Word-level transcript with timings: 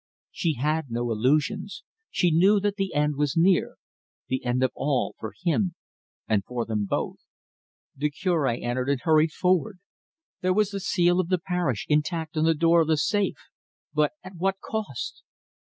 She 0.31 0.55
had 0.55 0.89
no 0.89 1.11
illusions 1.11 1.83
she 2.09 2.31
knew 2.31 2.59
that 2.61 2.75
the 2.77 2.95
end 2.95 3.17
was 3.17 3.37
near: 3.37 3.75
the 4.29 4.43
end 4.45 4.63
of 4.63 4.71
all 4.73 5.15
for 5.19 5.35
him 5.43 5.75
and 6.27 6.43
for 6.43 6.65
them 6.65 6.87
both. 6.89 7.19
The 7.95 8.09
Cure 8.09 8.47
entered 8.47 8.89
and 8.89 8.99
hurried 9.01 9.31
forward. 9.31 9.77
There 10.41 10.53
was 10.55 10.71
the 10.71 10.79
seal 10.79 11.19
of 11.19 11.29
the 11.29 11.37
parish 11.37 11.85
intact 11.87 12.35
on 12.35 12.45
the 12.45 12.55
door 12.55 12.81
of 12.81 12.87
the 12.87 12.97
safe, 12.97 13.51
but 13.93 14.13
at 14.23 14.33
what 14.37 14.59
cost! 14.59 15.21